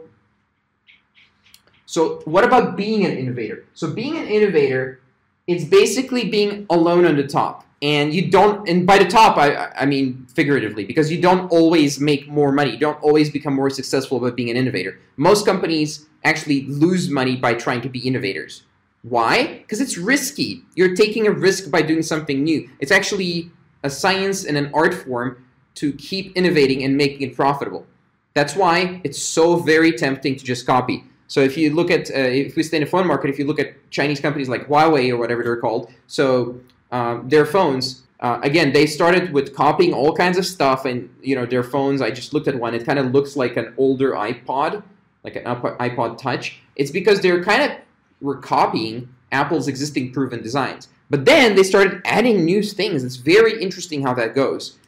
So 1.88 2.20
what 2.26 2.44
about 2.44 2.76
being 2.76 3.06
an 3.06 3.16
innovator? 3.16 3.64
So 3.72 3.90
being 3.90 4.18
an 4.18 4.26
innovator, 4.26 5.00
it's 5.46 5.64
basically 5.64 6.28
being 6.28 6.66
alone 6.68 7.06
on 7.06 7.16
the 7.16 7.26
top. 7.26 7.64
And 7.80 8.12
you 8.12 8.30
don't, 8.30 8.68
and 8.68 8.86
by 8.86 8.98
the 8.98 9.06
top, 9.06 9.38
I, 9.38 9.70
I 9.72 9.86
mean 9.86 10.26
figuratively, 10.34 10.84
because 10.84 11.10
you 11.10 11.18
don't 11.22 11.50
always 11.50 11.98
make 11.98 12.28
more 12.28 12.52
money. 12.52 12.72
You 12.72 12.78
don't 12.78 13.02
always 13.02 13.30
become 13.30 13.54
more 13.54 13.70
successful 13.70 14.20
by 14.20 14.32
being 14.32 14.50
an 14.50 14.56
innovator. 14.56 14.98
Most 15.16 15.46
companies 15.46 16.06
actually 16.24 16.66
lose 16.66 17.08
money 17.08 17.36
by 17.36 17.54
trying 17.54 17.80
to 17.80 17.88
be 17.88 18.00
innovators. 18.00 18.64
Why? 19.08 19.58
Because 19.58 19.80
it's 19.80 19.96
risky. 19.96 20.62
You're 20.74 20.94
taking 20.94 21.26
a 21.26 21.30
risk 21.30 21.70
by 21.70 21.82
doing 21.82 22.02
something 22.02 22.42
new. 22.42 22.68
It's 22.80 22.92
actually 22.92 23.50
a 23.82 23.90
science 23.90 24.44
and 24.44 24.56
an 24.56 24.70
art 24.74 24.94
form 24.94 25.44
to 25.76 25.92
keep 25.92 26.36
innovating 26.36 26.82
and 26.84 26.96
making 26.96 27.22
it 27.28 27.36
profitable. 27.36 27.86
That's 28.34 28.54
why 28.54 29.00
it's 29.04 29.20
so 29.22 29.56
very 29.56 29.92
tempting 29.92 30.36
to 30.36 30.44
just 30.44 30.66
copy. 30.66 31.04
So 31.28 31.40
if 31.40 31.56
you 31.56 31.74
look 31.74 31.90
at, 31.90 32.10
uh, 32.10 32.14
if 32.18 32.56
we 32.56 32.62
stay 32.62 32.78
in 32.78 32.84
the 32.84 32.88
phone 32.88 33.06
market, 33.06 33.30
if 33.30 33.38
you 33.38 33.46
look 33.46 33.60
at 33.60 33.90
Chinese 33.90 34.20
companies 34.20 34.48
like 34.48 34.66
Huawei 34.66 35.10
or 35.10 35.16
whatever 35.16 35.42
they're 35.42 35.56
called, 35.60 35.92
so 36.06 36.60
um, 36.90 37.28
their 37.28 37.44
phones, 37.44 38.02
uh, 38.20 38.40
again, 38.42 38.72
they 38.72 38.86
started 38.86 39.32
with 39.32 39.54
copying 39.54 39.92
all 39.92 40.12
kinds 40.14 40.38
of 40.38 40.46
stuff, 40.46 40.84
and 40.86 41.08
you 41.22 41.36
know 41.36 41.46
their 41.46 41.62
phones. 41.62 42.00
I 42.00 42.10
just 42.10 42.32
looked 42.34 42.48
at 42.48 42.56
one; 42.58 42.74
it 42.74 42.84
kind 42.84 42.98
of 42.98 43.12
looks 43.12 43.36
like 43.36 43.56
an 43.56 43.74
older 43.76 44.12
iPod, 44.12 44.82
like 45.22 45.36
an 45.36 45.44
iPod 45.44 46.18
Touch. 46.18 46.60
It's 46.74 46.90
because 46.90 47.20
they're 47.20 47.44
kind 47.44 47.62
of 47.62 47.78
were 48.20 48.36
copying 48.36 49.08
Apple's 49.32 49.68
existing 49.68 50.12
proven 50.12 50.42
designs. 50.42 50.88
But 51.10 51.24
then 51.24 51.54
they 51.54 51.62
started 51.62 52.02
adding 52.04 52.44
new 52.44 52.62
things. 52.62 53.04
It's 53.04 53.16
very 53.16 53.62
interesting 53.62 54.02
how 54.02 54.14
that 54.14 54.34
goes. 54.34 54.78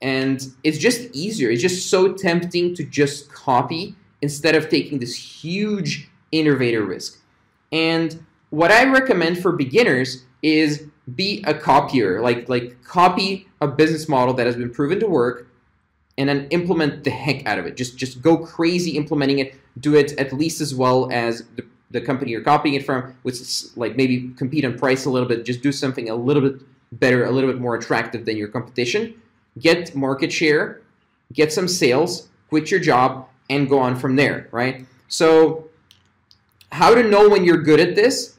And 0.00 0.40
it's 0.64 0.78
just 0.78 1.08
easier. 1.12 1.50
It's 1.50 1.62
just 1.62 1.90
so 1.90 2.12
tempting 2.12 2.74
to 2.76 2.84
just 2.84 3.32
copy 3.32 3.94
instead 4.22 4.54
of 4.54 4.68
taking 4.68 4.98
this 4.98 5.16
huge 5.16 6.08
innovator 6.32 6.84
risk. 6.84 7.20
And 7.72 8.24
what 8.50 8.70
I 8.70 8.84
recommend 8.84 9.38
for 9.38 9.52
beginners 9.52 10.24
is 10.42 10.86
be 11.14 11.42
a 11.46 11.54
copier, 11.54 12.20
like 12.20 12.48
like 12.48 12.82
copy 12.84 13.48
a 13.60 13.68
business 13.68 14.08
model 14.08 14.34
that 14.34 14.46
has 14.46 14.56
been 14.56 14.70
proven 14.70 15.00
to 15.00 15.06
work 15.06 15.48
and 16.16 16.28
then 16.28 16.48
implement 16.50 17.04
the 17.04 17.10
heck 17.10 17.46
out 17.46 17.58
of 17.58 17.66
it. 17.66 17.76
Just 17.76 17.96
just 17.96 18.22
go 18.22 18.36
crazy 18.36 18.92
implementing 18.92 19.38
it. 19.38 19.54
Do 19.80 19.94
it 19.94 20.12
at 20.18 20.32
least 20.32 20.60
as 20.60 20.74
well 20.74 21.10
as 21.12 21.44
the 21.56 21.64
the 21.90 22.00
company 22.00 22.30
you're 22.30 22.42
copying 22.42 22.74
it 22.74 22.84
from, 22.84 23.14
which 23.22 23.40
is 23.40 23.72
like 23.76 23.96
maybe 23.96 24.30
compete 24.36 24.64
on 24.64 24.78
price 24.78 25.04
a 25.06 25.10
little 25.10 25.28
bit, 25.28 25.44
just 25.44 25.62
do 25.62 25.72
something 25.72 26.10
a 26.10 26.14
little 26.14 26.42
bit 26.42 26.60
better, 26.92 27.24
a 27.24 27.30
little 27.30 27.50
bit 27.50 27.60
more 27.60 27.74
attractive 27.74 28.24
than 28.24 28.36
your 28.36 28.48
competition. 28.48 29.20
Get 29.58 29.94
market 29.94 30.32
share, 30.32 30.82
get 31.32 31.52
some 31.52 31.66
sales, 31.66 32.28
quit 32.48 32.70
your 32.70 32.80
job, 32.80 33.28
and 33.50 33.68
go 33.68 33.78
on 33.78 33.96
from 33.96 34.16
there, 34.16 34.48
right? 34.52 34.86
So, 35.08 35.68
how 36.70 36.94
to 36.94 37.02
know 37.02 37.28
when 37.28 37.44
you're 37.44 37.62
good 37.62 37.80
at 37.80 37.94
this 37.94 38.36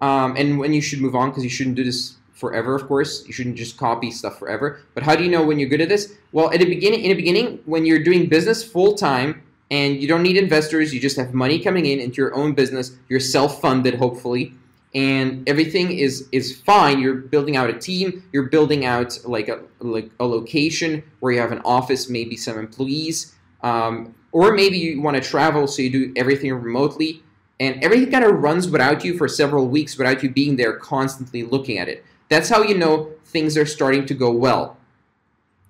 um, 0.00 0.34
and 0.36 0.58
when 0.58 0.72
you 0.72 0.82
should 0.82 1.00
move 1.00 1.14
on 1.14 1.30
because 1.30 1.44
you 1.44 1.50
shouldn't 1.50 1.76
do 1.76 1.84
this 1.84 2.16
forever, 2.32 2.74
of 2.74 2.88
course. 2.88 3.24
You 3.26 3.32
shouldn't 3.32 3.56
just 3.56 3.76
copy 3.76 4.10
stuff 4.10 4.38
forever. 4.38 4.80
But 4.94 5.04
how 5.04 5.14
do 5.14 5.22
you 5.22 5.30
know 5.30 5.44
when 5.44 5.58
you're 5.60 5.68
good 5.68 5.80
at 5.80 5.88
this? 5.88 6.14
Well, 6.32 6.52
at 6.52 6.58
the 6.58 6.66
beginning, 6.66 7.04
in 7.04 7.10
the 7.10 7.14
beginning, 7.14 7.60
when 7.66 7.84
you're 7.86 8.02
doing 8.02 8.28
business 8.28 8.64
full 8.64 8.94
time 8.94 9.42
and 9.70 10.00
you 10.00 10.08
don't 10.08 10.22
need 10.22 10.36
investors. 10.36 10.92
You 10.92 11.00
just 11.00 11.16
have 11.16 11.32
money 11.32 11.58
coming 11.58 11.86
in 11.86 12.00
into 12.00 12.16
your 12.16 12.34
own 12.34 12.54
business. 12.54 12.92
You're 13.08 13.20
self-funded, 13.20 13.94
hopefully, 13.94 14.52
and 14.94 15.48
everything 15.48 15.92
is 15.92 16.28
is 16.32 16.56
fine. 16.60 17.00
You're 17.00 17.14
building 17.14 17.56
out 17.56 17.70
a 17.70 17.78
team. 17.78 18.24
You're 18.32 18.48
building 18.48 18.84
out 18.84 19.18
like 19.24 19.48
a 19.48 19.60
like 19.78 20.10
a 20.18 20.26
location 20.26 21.02
where 21.20 21.32
you 21.32 21.40
have 21.40 21.52
an 21.52 21.62
office, 21.64 22.08
maybe 22.08 22.36
some 22.36 22.58
employees, 22.58 23.34
um, 23.62 24.14
or 24.32 24.52
maybe 24.52 24.78
you 24.78 25.00
want 25.00 25.16
to 25.16 25.22
travel, 25.22 25.66
so 25.66 25.82
you 25.82 25.90
do 25.90 26.12
everything 26.16 26.52
remotely, 26.52 27.22
and 27.60 27.82
everything 27.82 28.10
kind 28.10 28.24
of 28.24 28.40
runs 28.40 28.68
without 28.68 29.04
you 29.04 29.16
for 29.16 29.28
several 29.28 29.68
weeks 29.68 29.96
without 29.96 30.22
you 30.22 30.30
being 30.30 30.56
there 30.56 30.76
constantly 30.76 31.44
looking 31.44 31.78
at 31.78 31.88
it. 31.88 32.04
That's 32.28 32.48
how 32.48 32.62
you 32.62 32.76
know 32.76 33.12
things 33.24 33.56
are 33.56 33.66
starting 33.66 34.06
to 34.06 34.14
go 34.14 34.30
well. 34.30 34.76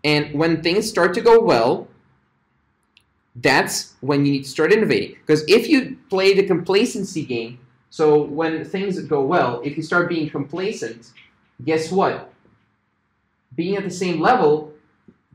And 0.03 0.33
when 0.33 0.63
things 0.63 0.89
start 0.89 1.13
to 1.15 1.21
go 1.21 1.41
well, 1.41 1.89
that's 3.37 3.95
when 4.01 4.27
you 4.27 4.33
need 4.33 4.45
to 4.45 4.49
start 4.49 4.73
innovating. 4.73 5.17
Because 5.21 5.45
if 5.49 5.69
you 5.69 5.97
play 6.09 6.35
the 6.35 6.47
complacency 6.47 7.25
game, 7.25 7.59
so 7.91 8.23
when 8.23 8.65
things 8.65 8.99
go 9.01 9.23
well, 9.23 9.61
if 9.65 9.77
you 9.77 9.83
start 9.83 10.09
being 10.09 10.31
complacent, 10.31 11.13
guess 11.65 11.91
what? 11.91 12.33
Being 13.55 13.77
at 13.77 13.85
the 13.85 13.91
same 13.91 14.21
level, 14.21 14.73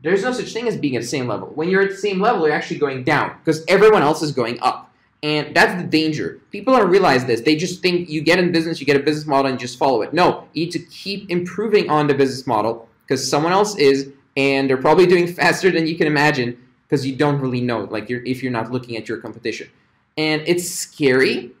there's 0.02 0.22
no 0.22 0.32
such 0.32 0.52
thing 0.52 0.68
as 0.68 0.76
being 0.76 0.96
at 0.96 1.02
the 1.02 1.08
same 1.08 1.26
level. 1.26 1.48
When 1.48 1.68
you're 1.68 1.82
at 1.82 1.90
the 1.90 1.96
same 1.96 2.20
level, 2.20 2.46
you're 2.46 2.56
actually 2.56 2.78
going 2.78 3.04
down 3.04 3.36
because 3.38 3.64
everyone 3.68 4.02
else 4.02 4.22
is 4.22 4.32
going 4.32 4.58
up. 4.60 4.92
And 5.22 5.56
that's 5.56 5.80
the 5.80 5.88
danger. 5.88 6.40
People 6.50 6.76
don't 6.76 6.90
realize 6.90 7.24
this. 7.24 7.40
They 7.40 7.56
just 7.56 7.82
think 7.82 8.08
you 8.08 8.20
get 8.20 8.38
in 8.38 8.52
business, 8.52 8.78
you 8.80 8.86
get 8.86 8.96
a 8.96 9.02
business 9.02 9.26
model, 9.26 9.50
and 9.50 9.60
you 9.60 9.66
just 9.66 9.78
follow 9.78 10.02
it. 10.02 10.12
No, 10.12 10.46
you 10.52 10.66
need 10.66 10.72
to 10.72 10.78
keep 10.78 11.30
improving 11.30 11.88
on 11.90 12.06
the 12.06 12.14
business 12.14 12.46
model 12.46 12.88
because 13.02 13.28
someone 13.28 13.52
else 13.52 13.76
is, 13.76 14.12
and 14.36 14.68
they're 14.68 14.76
probably 14.76 15.06
doing 15.06 15.26
faster 15.34 15.70
than 15.70 15.86
you 15.86 15.96
can 15.96 16.06
imagine 16.06 16.56
because 16.88 17.06
you 17.06 17.14
don't 17.16 17.40
really 17.40 17.60
know 17.60 17.84
like 17.84 18.08
you're 18.08 18.24
if 18.24 18.42
you're 18.42 18.52
not 18.52 18.70
looking 18.70 18.96
at 18.96 19.08
your 19.08 19.18
competition. 19.18 19.68
And 20.16 20.42
it's 20.46 20.68
scary 20.70 21.52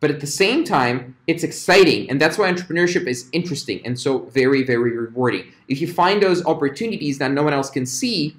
but 0.00 0.10
at 0.10 0.20
the 0.20 0.26
same 0.26 0.64
time 0.64 1.16
it's 1.26 1.44
exciting. 1.44 2.08
And 2.10 2.20
that's 2.20 2.38
why 2.38 2.50
entrepreneurship 2.50 3.06
is 3.06 3.28
interesting 3.32 3.80
and 3.84 3.98
so 3.98 4.20
very 4.20 4.62
very 4.62 4.96
rewarding. 4.96 5.52
If 5.68 5.80
you 5.80 5.92
find 5.92 6.22
those 6.22 6.44
opportunities 6.44 7.18
that 7.18 7.30
no 7.32 7.42
one 7.42 7.52
else 7.52 7.70
can 7.70 7.86
see 7.86 8.36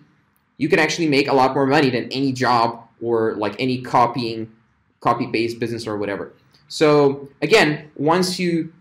you 0.57 0.69
can 0.69 0.79
actually 0.79 1.07
make 1.07 1.27
a 1.27 1.33
lot 1.33 1.55
more 1.55 1.65
money 1.65 1.89
than 1.89 2.11
any 2.11 2.31
job 2.31 2.87
or 3.01 3.33
like 3.35 3.55
any 3.59 3.81
copying 3.81 4.51
copy 4.99 5.25
based 5.25 5.59
business 5.59 5.87
or 5.87 5.97
whatever. 5.97 6.33
So 6.67 7.29
again 7.41 7.91
once 7.95 8.39
you 8.39 8.73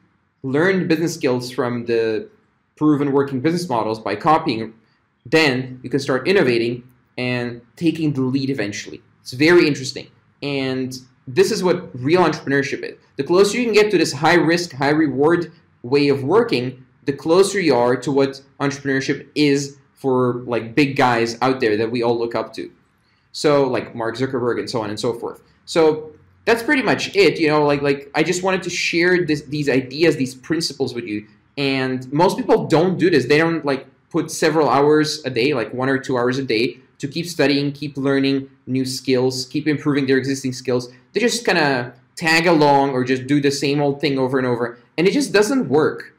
learn 0.42 0.88
business 0.88 1.14
skills 1.14 1.50
from 1.50 1.84
the 1.84 2.28
proven 2.76 3.12
working 3.12 3.40
business 3.40 3.68
models 3.68 4.00
by 4.00 4.16
copying 4.16 4.72
then 5.26 5.78
you 5.82 5.90
can 5.90 6.00
start 6.00 6.26
innovating 6.26 6.82
and 7.20 7.60
taking 7.76 8.14
the 8.14 8.22
lead 8.22 8.48
eventually. 8.48 9.02
It's 9.20 9.32
very 9.32 9.66
interesting. 9.66 10.06
And 10.42 10.96
this 11.28 11.52
is 11.52 11.62
what 11.62 11.76
real 12.08 12.22
entrepreneurship 12.22 12.82
is. 12.82 12.96
The 13.16 13.24
closer 13.24 13.58
you 13.58 13.64
can 13.64 13.74
get 13.74 13.90
to 13.90 13.98
this 13.98 14.12
high 14.12 14.40
risk, 14.52 14.72
high 14.72 14.96
reward 15.06 15.52
way 15.82 16.08
of 16.08 16.24
working, 16.24 16.64
the 17.04 17.12
closer 17.12 17.60
you 17.60 17.74
are 17.74 17.94
to 17.96 18.10
what 18.10 18.40
entrepreneurship 18.58 19.28
is 19.34 19.76
for 19.94 20.16
like 20.54 20.74
big 20.74 20.96
guys 20.96 21.36
out 21.42 21.60
there 21.60 21.76
that 21.76 21.90
we 21.90 22.02
all 22.02 22.18
look 22.18 22.34
up 22.34 22.54
to. 22.54 22.70
So 23.32 23.68
like 23.68 23.94
Mark 23.94 24.16
Zuckerberg 24.16 24.58
and 24.58 24.70
so 24.70 24.80
on 24.80 24.88
and 24.88 24.98
so 24.98 25.12
forth. 25.12 25.42
So 25.66 26.12
that's 26.46 26.62
pretty 26.62 26.82
much 26.82 27.14
it. 27.14 27.38
You 27.38 27.48
know, 27.48 27.66
like 27.66 27.82
like 27.82 28.10
I 28.14 28.22
just 28.22 28.42
wanted 28.42 28.62
to 28.62 28.70
share 28.70 29.26
this, 29.26 29.42
these 29.42 29.68
ideas, 29.68 30.16
these 30.16 30.34
principles 30.34 30.94
with 30.94 31.04
you. 31.04 31.26
And 31.58 32.10
most 32.12 32.38
people 32.38 32.66
don't 32.66 32.96
do 32.98 33.10
this. 33.10 33.26
They 33.26 33.36
don't 33.36 33.62
like 33.64 33.86
put 34.08 34.30
several 34.30 34.68
hours 34.70 35.22
a 35.26 35.30
day, 35.30 35.52
like 35.52 35.72
one 35.74 35.90
or 35.90 35.98
two 35.98 36.16
hours 36.16 36.38
a 36.38 36.44
day, 36.44 36.80
to 37.00 37.08
keep 37.08 37.26
studying, 37.26 37.72
keep 37.72 37.96
learning 37.96 38.48
new 38.66 38.84
skills, 38.84 39.46
keep 39.46 39.66
improving 39.66 40.06
their 40.06 40.18
existing 40.18 40.52
skills. 40.52 40.92
They 41.12 41.20
just 41.20 41.44
kind 41.44 41.58
of 41.58 41.92
tag 42.14 42.46
along 42.46 42.90
or 42.90 43.02
just 43.04 43.26
do 43.26 43.40
the 43.40 43.50
same 43.50 43.80
old 43.80 44.00
thing 44.00 44.18
over 44.18 44.38
and 44.38 44.46
over, 44.46 44.78
and 44.96 45.08
it 45.08 45.12
just 45.12 45.32
doesn't 45.32 45.68
work. 45.68 46.14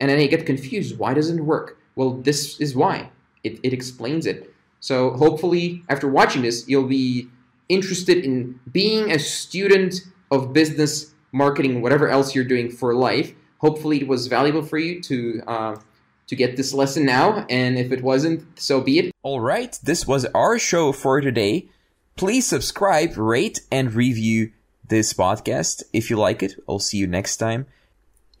And 0.00 0.10
then 0.10 0.18
they 0.18 0.28
get 0.28 0.44
confused. 0.44 0.98
Why 0.98 1.14
doesn't 1.14 1.38
it 1.38 1.42
work? 1.42 1.78
Well, 1.94 2.18
this 2.18 2.60
is 2.60 2.74
why. 2.74 3.10
It, 3.42 3.60
it 3.62 3.72
explains 3.72 4.26
it. 4.26 4.52
So 4.80 5.12
hopefully, 5.12 5.82
after 5.88 6.08
watching 6.08 6.42
this, 6.42 6.68
you'll 6.68 6.88
be 6.88 7.28
interested 7.68 8.24
in 8.24 8.60
being 8.72 9.10
a 9.10 9.18
student 9.18 10.02
of 10.30 10.52
business, 10.52 11.14
marketing, 11.32 11.80
whatever 11.80 12.08
else 12.08 12.34
you're 12.34 12.44
doing 12.44 12.70
for 12.70 12.94
life. 12.94 13.32
Hopefully, 13.58 14.00
it 14.02 14.08
was 14.08 14.26
valuable 14.26 14.62
for 14.62 14.78
you 14.78 15.00
to 15.02 15.42
uh, 15.46 15.76
to 16.26 16.36
get 16.36 16.56
this 16.56 16.72
lesson 16.74 17.04
now, 17.04 17.46
and 17.48 17.78
if 17.78 17.92
it 17.92 18.02
wasn't, 18.02 18.58
so 18.58 18.80
be 18.80 18.98
it. 18.98 19.12
Alright, 19.24 19.78
this 19.82 20.06
was 20.06 20.24
our 20.26 20.58
show 20.58 20.92
for 20.92 21.20
today. 21.20 21.68
Please 22.16 22.46
subscribe, 22.46 23.16
rate, 23.16 23.60
and 23.70 23.94
review 23.94 24.52
this 24.88 25.12
podcast 25.12 25.82
if 25.92 26.10
you 26.10 26.16
like 26.16 26.42
it. 26.42 26.54
I'll 26.68 26.78
see 26.78 26.98
you 26.98 27.06
next 27.06 27.36
time. 27.36 27.66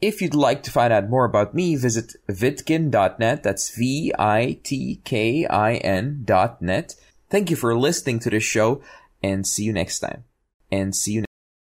If 0.00 0.20
you'd 0.20 0.34
like 0.34 0.62
to 0.64 0.70
find 0.70 0.92
out 0.92 1.08
more 1.08 1.24
about 1.24 1.54
me, 1.54 1.74
visit 1.76 2.16
vitkin.net. 2.28 3.42
That's 3.42 3.74
V-I-T-K-I-N 3.76 4.52
dot 6.24 6.60
net. 6.62 6.94
Thank 7.30 7.50
you 7.50 7.56
for 7.56 7.76
listening 7.76 8.18
to 8.20 8.30
the 8.30 8.40
show 8.40 8.82
and 9.22 9.46
see 9.46 9.64
you 9.64 9.72
next 9.72 10.00
time. 10.00 10.24
And 10.70 10.94
see 10.94 11.12
you 11.12 11.24